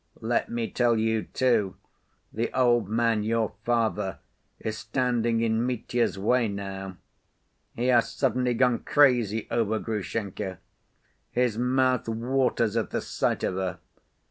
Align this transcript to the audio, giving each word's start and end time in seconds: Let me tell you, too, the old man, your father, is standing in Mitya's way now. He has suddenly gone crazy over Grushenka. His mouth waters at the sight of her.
Let 0.21 0.49
me 0.49 0.67
tell 0.67 0.97
you, 0.97 1.25
too, 1.25 1.75
the 2.33 2.51
old 2.57 2.89
man, 2.89 3.21
your 3.21 3.53
father, 3.63 4.17
is 4.59 4.75
standing 4.79 5.41
in 5.41 5.63
Mitya's 5.63 6.17
way 6.17 6.47
now. 6.47 6.97
He 7.75 7.85
has 7.85 8.11
suddenly 8.11 8.55
gone 8.55 8.79
crazy 8.79 9.47
over 9.51 9.77
Grushenka. 9.77 10.57
His 11.29 11.59
mouth 11.59 12.09
waters 12.09 12.75
at 12.75 12.89
the 12.89 12.99
sight 13.01 13.43
of 13.43 13.53
her. 13.53 13.77